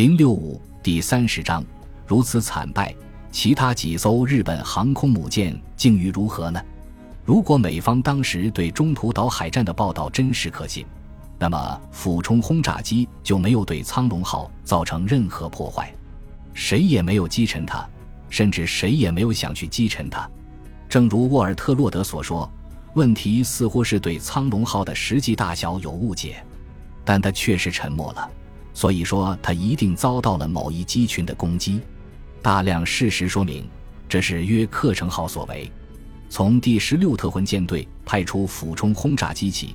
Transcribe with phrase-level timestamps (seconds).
[0.00, 1.62] 零六五第三十章，
[2.06, 2.96] 如此惨败，
[3.30, 6.58] 其他几艘日本航空母舰境遇如何呢？
[7.22, 10.86] 如果美方当时对中途岛海战的报道真实可信，
[11.38, 15.92] 那么俯冲轰炸机就没有对苍龙号造成任何破坏，
[16.54, 17.86] 谁也没有击沉它，
[18.30, 20.26] 甚至谁也没有想去击沉它。
[20.88, 22.50] 正如沃尔特洛德所说，
[22.94, 26.42] 问题似乎是对苍龙号的实际大小有误解，
[27.04, 28.30] 但他确实沉没了，
[28.72, 31.80] 所以说他一定遭到了某一机群的攻击。
[32.42, 33.68] 大量事实说明，
[34.08, 35.70] 这是约克城号所为。
[36.28, 39.74] 从第十六特混舰队派出俯冲轰炸机起，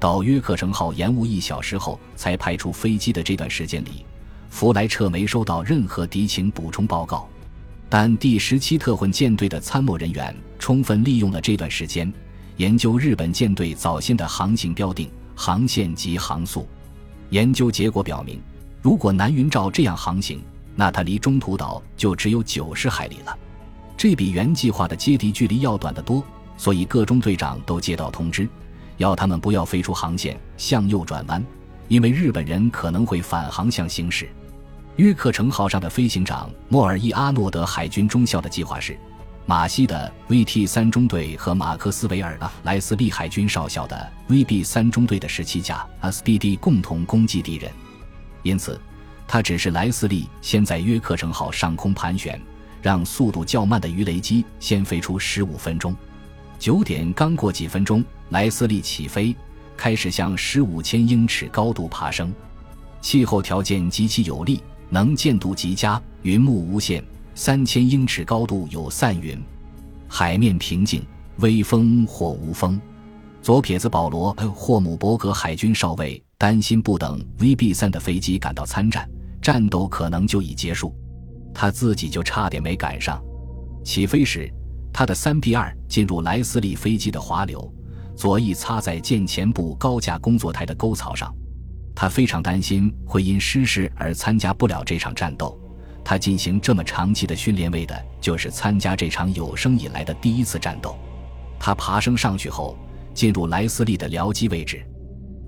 [0.00, 4.04] 到约克城号延误一小时后才派出飞机的这段时间里，
[4.50, 7.28] 弗莱彻没收到任何敌情补充报告。
[7.88, 12.12] 但第十七特混舰队的参谋人员充分利用了这段时间，
[12.56, 16.66] 研究日本舰队早先的航行标定、航线及航速。
[17.32, 18.38] 研究结果表明，
[18.82, 20.38] 如果南云照这样航行，
[20.76, 23.34] 那它离中途岛就只有九十海里了。
[23.96, 26.22] 这比原计划的接敌距离要短得多，
[26.58, 28.46] 所以各中队长都接到通知，
[28.98, 31.42] 要他们不要飞出航线，向右转弯，
[31.88, 34.28] 因为日本人可能会反航向行驶。
[34.96, 38.94] 约克城号上的飞行长莫尔伊阿诺德海军中校的计划是，
[39.44, 47.70] 马西的 VT 三中队和马克斯韦尔的莱斯利海军少校的 VB 三中队的十七架 SBD 共同攻击敌人，
[48.42, 48.80] 因此，
[49.26, 52.40] 他指示莱斯利先在约克城号上空盘旋。
[52.82, 55.94] 让速度较慢的鱼雷机先飞出十五分钟。
[56.58, 59.32] 九点刚过几分钟，莱斯利起飞，
[59.76, 62.34] 开始向十五千英尺高度爬升。
[63.00, 64.60] 气候条件极其有利，
[64.90, 67.00] 能见度极佳，云幕无限。
[67.34, 69.42] 三千英尺高度有散云，
[70.06, 71.02] 海面平静，
[71.38, 72.80] 微风或无风。
[73.40, 79.08] 左撇子保罗·霍姆伯格海军少尉担心，不等 VB 三的飞机赶到参战，
[79.40, 80.94] 战斗可能就已结束。
[81.54, 83.20] 他自己就差点没赶上。
[83.82, 84.52] 起飞时，
[84.92, 87.72] 他的三 B 二进入莱斯利飞机的滑流，
[88.14, 91.34] 左翼擦在舰前部高架工作台的沟槽上。
[91.94, 95.58] 他非常担心会因失事而参加不了这场战斗。
[96.04, 100.96] 他进行这么长期的训练，为的就是参加这场有生以来的第一次战斗。
[101.58, 102.76] 他爬升上去后，
[103.14, 104.84] 进入莱斯利的僚机位置。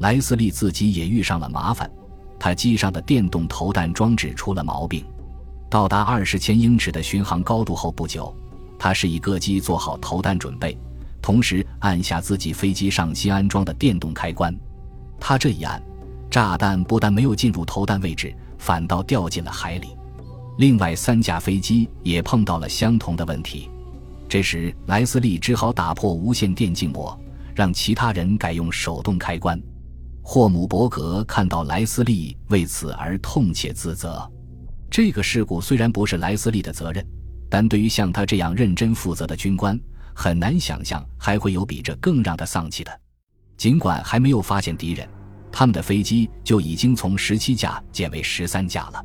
[0.00, 1.90] 莱斯利自己也遇上了麻烦，
[2.38, 5.04] 他机上的电动投弹装置出了毛病。
[5.70, 8.32] 到达二十千英尺的巡航高度后不久，
[8.78, 10.78] 他示意各机做好投弹准备，
[11.20, 14.54] 同时按下自己飞机上新安装的电动开关。
[15.18, 15.82] 他这一按，
[16.30, 19.88] 炸弹不但没有进入投弹位置，反倒掉进了海里。
[20.56, 23.70] 另外三架飞机也碰到了相同的问题。
[24.28, 27.18] 这时莱斯利只好打破无线电静默，
[27.54, 29.60] 让其他人改用手动开关。
[30.22, 34.30] 霍姆伯格看到莱斯利为此而痛切自责。
[34.90, 37.04] 这个事故虽然不是莱斯利的责任，
[37.50, 39.78] 但对于像他这样认真负责的军官，
[40.14, 43.00] 很难想象还会有比这更让他丧气的。
[43.56, 45.08] 尽管还没有发现敌人，
[45.52, 49.04] 他们的飞机就已经从十七架减为十三架了。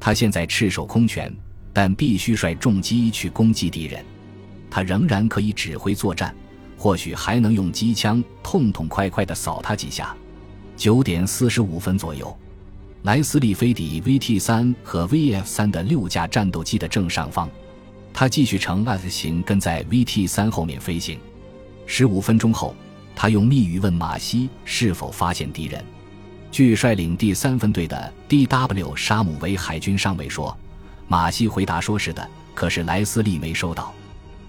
[0.00, 1.30] 他现在赤手空拳，
[1.72, 4.02] 但必须率重机去攻击敌人。
[4.70, 6.34] 他仍然可以指挥作战，
[6.76, 10.16] 或许还能用机枪痛痛快快地扫他几下。
[10.76, 12.34] 九点四十五分左右。
[13.02, 17.48] 莱斯利飞抵 VT 三和 VF 三的六架战斗机的正上方，
[18.12, 21.18] 他继续呈 S 型跟在 VT 三后面飞行。
[21.86, 22.74] 十五分钟后，
[23.16, 25.84] 他用密语问马西是否发现敌人。
[26.50, 28.96] 据率领第三分队的 D.W.
[28.96, 30.56] 沙姆维海军上尉说，
[31.06, 33.92] 马西回答说是的，可是莱斯利没收到。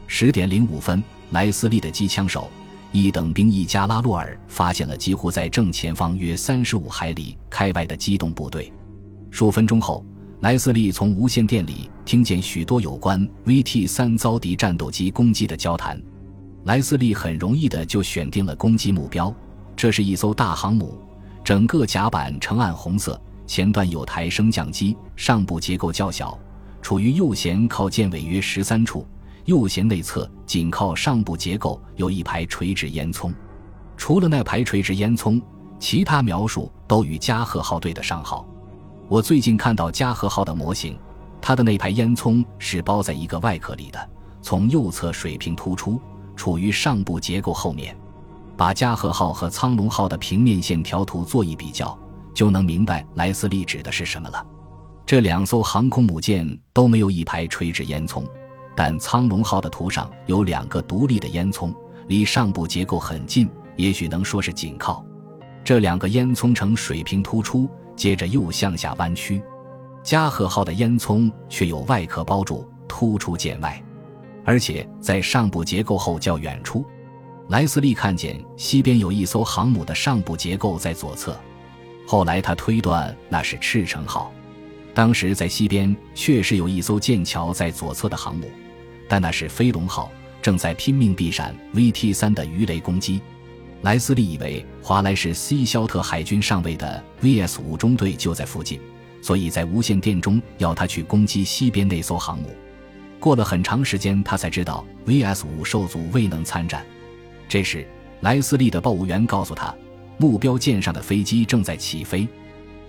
[0.07, 2.49] 十点零五分，莱斯利的机枪手。
[2.91, 8.73] 一等兵一加拉洛尔发现了几乎在正前方约三十五海里开外的机动部队。
[9.29, 10.03] 数分钟后，
[10.41, 16.01] 莱斯利从无线电里听见许多有关 VT 三遭敌战斗机攻击的交谈。
[16.65, 19.33] 莱斯利很容易的就选定了攻击目标，
[19.73, 20.99] 这是一艘大航母，
[21.43, 26.37] 整个甲板呈暗红色，前段有台升降机，上部结构较小，
[26.81, 29.05] 处于右舷靠舰尾约十三处。
[29.45, 33.33] 右舷内侧紧靠上部结构有一排垂直烟囱，
[33.97, 35.41] 除了那排垂直烟囱，
[35.79, 38.45] 其他描述都与加贺号对得上号。
[39.07, 40.95] 我最近看到加贺号的模型，
[41.41, 44.09] 它的那排烟囱是包在一个外壳里的，
[44.43, 45.99] 从右侧水平突出，
[46.35, 47.97] 处于上部结构后面。
[48.61, 51.97] 把加贺号和苍龙号的平面线条图做一比较，
[52.31, 54.45] 就能明白莱斯利指的是什么了。
[55.03, 58.23] 这两艘航空母舰都没有一排垂直烟囱。
[58.75, 61.73] 但苍龙号的图上有两个独立的烟囱，
[62.05, 65.03] 离上部结构很近，也许能说是紧靠。
[65.63, 69.41] 这两个烟囱呈水平突出，接着又向下弯曲。
[70.03, 73.83] 加贺号的烟囱却有外壳包住，突出舰外，
[74.45, 76.85] 而且在上部结构后较远处。
[77.51, 81.37] 莱斯利看见西边有一艘航母的上部结构在左侧，
[82.07, 84.31] 后来他推断那是赤城号。
[84.93, 88.49] 当时在西边确实有一艘剑桥在左侧的航母，
[89.05, 90.09] 但那是飞龙号，
[90.41, 93.19] 正在拼命避闪 VT 三的鱼雷攻击。
[93.81, 98.79] 莱斯利以为华莱士 C 肖特海军上尉的 VS 五中队就在附近，
[99.21, 102.55] 所以在无线电中要他去攻击西边那艘航母。
[103.19, 106.85] 过了很长时间，他才知道 VS 五受阻未能参战。
[107.51, 107.85] 这时，
[108.21, 109.75] 莱斯利的报务员告诉他，
[110.17, 112.25] 目标舰上的飞机正在起飞。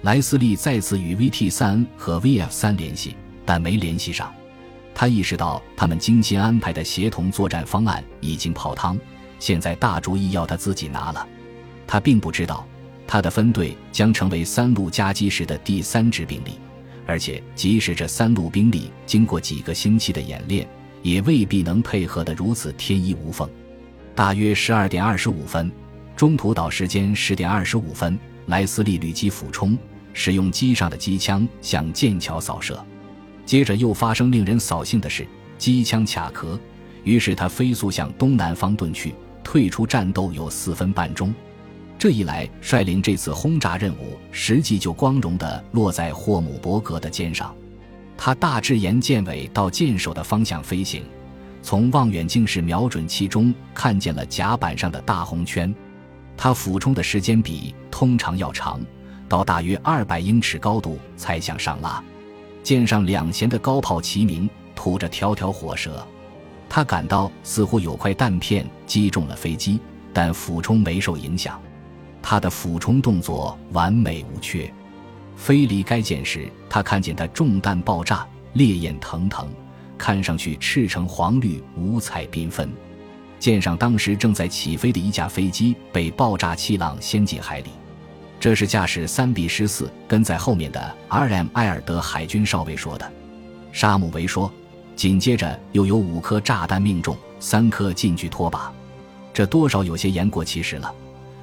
[0.02, 4.32] 莱斯利再次与 VT 三和 VF 三联系，但没联系上。
[4.94, 8.96] 他意识到他们精心安排的协同作战方案已经泡汤，
[9.40, 11.26] 现在大主意要他自己拿了。
[11.84, 12.64] 他并不知道，
[13.04, 16.52] 他的分队将成为三路夹击时的第三支兵力，
[17.04, 20.64] 而且即使这三路兵力经过几个星期的演练，
[21.02, 23.50] 也未必能配合得如此天衣无缝。
[24.14, 25.70] 大约十二点二十五分，
[26.14, 29.76] 中途岛时间十点二十五分，莱斯利旅机俯冲。
[30.14, 32.78] 使用机上的机枪向剑桥扫射，
[33.46, 35.26] 接着又发生令人扫兴的事：
[35.56, 36.60] 机枪卡壳。
[37.02, 41.34] 于是他飞速向东南方遁去，退出战斗有四分半钟。
[41.98, 47.54] 这一来，率领这次轰炸任务实际就光荣地落在霍姆伯格的肩上。
[48.16, 51.02] 他大致沿舰尾到舰首的方向飞行，
[51.62, 55.74] 从望远镜式瞄准器中看见了甲板上的大红圈。
[56.36, 58.80] 他俯冲的时间比通常要长。
[59.28, 62.04] 到大约二百英尺高度才向上拉，
[62.62, 66.06] 舰上两舷的高炮齐鸣，吐着条条火舌。
[66.68, 69.80] 他感到似乎有块弹片击中了飞机，
[70.12, 71.58] 但俯冲没受影响。
[72.20, 74.70] 他的俯冲动作完美无缺。
[75.34, 79.48] 飞离该舰时，他看见它中弹爆炸，烈焰腾腾，
[80.02, 82.68] 看上去赤橙黄绿，五彩缤纷。
[83.38, 87.70] 舰上当时正在起飞的一架飞机被爆炸气浪掀进海里。
[88.40, 91.46] 这是驾驶三 B 十四跟在后面的 R.M.
[91.52, 93.08] 埃尔德海军少尉说的。
[93.70, 94.52] 沙姆维说，
[94.96, 98.72] 紧接着又有五颗炸弹命中，三颗近距拖把，
[99.32, 100.92] 这多少有些言过其实了。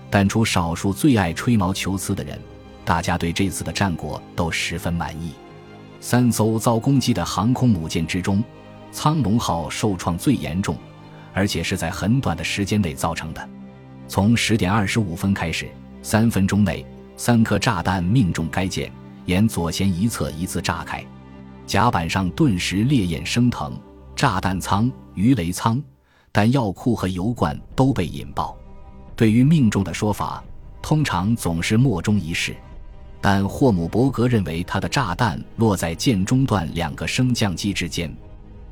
[0.10, 2.38] 但除少数最爱吹毛求疵的人，
[2.84, 5.32] 大家对这次的战果都十分满意。
[6.00, 8.44] 三艘遭攻击的航空母舰之中，
[8.92, 10.76] 苍龙号受创最严重，
[11.34, 13.50] 而且是在很短的时间内造成的。
[14.08, 15.68] 从十点二十五分开始。
[16.02, 16.86] 三分钟内，
[17.18, 18.90] 三颗炸弹命中该舰，
[19.26, 21.06] 沿左舷一侧一字炸开，
[21.66, 23.78] 甲板上顿时烈焰升腾，
[24.16, 25.84] 炸弹舱、鱼雷舱、
[26.32, 28.58] 弹药库和油罐都被引爆。
[29.14, 30.42] 对于命中的说法，
[30.82, 32.56] 通常总是莫衷一是，
[33.22, 38.16] 但霍姆伯格认为他的炸弹落在舰中段两个升降机之间。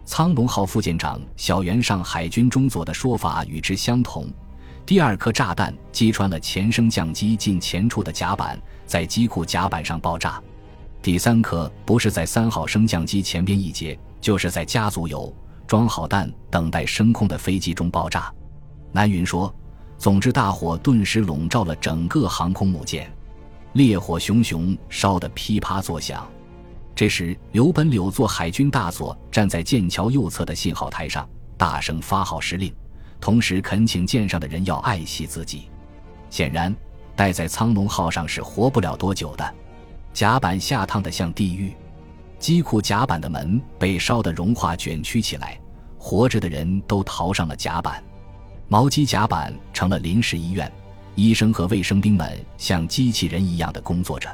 [0.05, 4.25] 苍龙号副舰长小原上海军中佐的说法与之相同。
[4.85, 10.41] 第二颗炸弹击穿了前升降机近前处的甲板，在机库甲板上爆炸。
[11.01, 15.33] 第三颗不是在三号升降机前边一节，就是在加足油、
[15.67, 18.33] 装好弹、等待升空的飞机中爆炸。
[18.93, 19.53] 南云说
[19.99, 23.11] ：“总之，大火顿时笼罩了整个航空母舰，
[23.77, 26.27] 烈火熊熊，烧得噼啪作响。”
[26.95, 32.73] 这时，刘本柳做海军大佐，站在剑桥右侧的信号台上，大声发号施令。
[33.21, 35.69] 同时恳请舰上的人要爱惜自己。
[36.31, 36.75] 显然，
[37.15, 39.55] 待在苍龙号上是活不了多久的。
[40.11, 41.71] 甲板下烫得像地狱，
[42.39, 45.55] 机库甲板的门被烧得融化卷曲起来，
[45.99, 48.03] 活着的人都逃上了甲板。
[48.67, 50.71] 毛机甲板成了临时医院，
[51.17, 54.29] 医生和卫生兵们像机器人一样的工作着。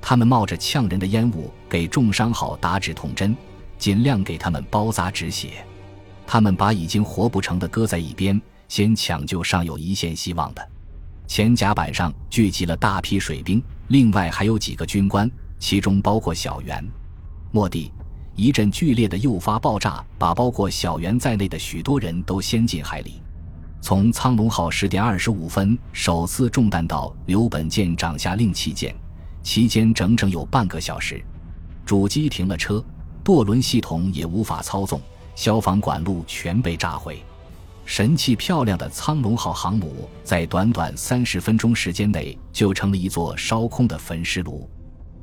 [0.00, 3.36] 他们冒着呛人的烟雾给重伤号打止痛针，
[3.76, 5.66] 尽量给他们包扎止血。
[6.24, 10.68] 他们把已经活不成的搁在一边，先抢救尚有一线希望的。
[11.26, 16.84] 前甲板上聚集了大批水兵，另外还有几个军官，其中包括小袁。
[17.50, 17.90] 末地，
[18.36, 23.21] 一阵剧烈的诱发爆炸，把包括小袁在内的许多人都掀进海里。
[23.82, 28.94] 从苍龙号十点二十五分首次中弹到刘本舰掌下令弃舰，
[29.42, 31.20] 期间整整有半个小时。
[31.84, 32.82] 主机停了车，
[33.24, 35.00] 舵轮系统也无法操纵。
[35.34, 37.20] 消防管路全被炸毁，
[37.84, 44.70] 神气漂亮的苍龙号航母在短短三十分钟时间内就成了一座烧空的焚尸炉。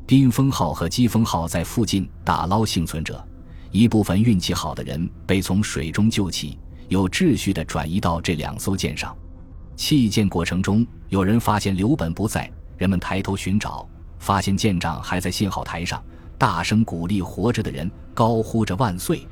[0.05, 3.25] 冰封号和机风号在附近打捞幸存者，
[3.71, 6.57] 一部分运气好的人被从水中救起，
[6.89, 9.15] 有秩序地转移到这两艘舰上。
[9.75, 13.87] 弃舰过程中，有人发现刘本不在，人们抬头寻找，
[14.19, 16.03] 发现舰长还在信号台上，
[16.37, 19.25] 大声鼓励活着的人，高呼着万岁。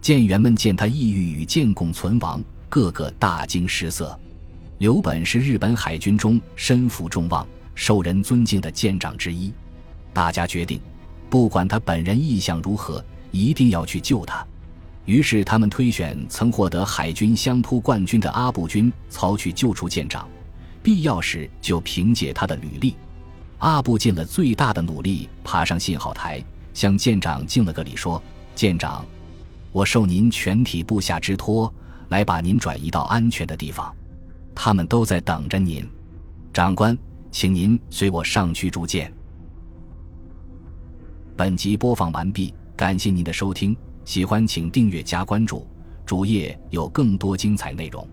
[0.00, 4.18] 舰员们见他意欲与舰共存亡，个个大惊失色。
[4.78, 9.52] 刘本是日本海军中身负众望、受人尊敬的舰长之一，
[10.12, 10.80] 大家决定，
[11.30, 14.44] 不管他本人意向如何，一定要去救他。
[15.06, 20.26] 于是，他们推选曾获得海军相扑冠军的阿部军曹去救出舰长，
[20.82, 22.96] 必要时就凭借他的履历。
[23.58, 26.42] 阿部尽了最大的努力，爬上信号台，
[26.72, 28.22] 向舰长敬了个礼，说
[28.54, 29.04] ：“舰长，
[29.72, 31.72] 我受您全体部下之托，
[32.08, 33.94] 来把您转移到安全的地方。
[34.54, 35.86] 他们都在等着您，
[36.52, 36.96] 长官，
[37.30, 39.12] 请您随我上去住舰。”
[41.36, 43.76] 本集播放完毕，感谢您的收听。
[44.04, 45.66] 喜欢请订阅加关注，
[46.04, 48.06] 主页有更多精彩内容。